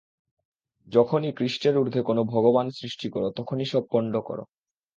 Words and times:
যখনই 0.87 1.31
খ্রীষ্টের 1.31 1.75
ঊর্ধ্বে 1.77 2.01
কোন 2.03 2.17
ভগবান 2.25 2.67
সৃষ্টি 2.71 3.07
কর, 3.09 3.23
তখনই 3.37 3.65
সব 3.65 3.83
পণ্ড 3.91 4.13
কর। 4.21 4.37